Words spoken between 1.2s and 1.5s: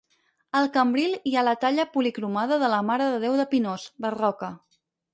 hi ha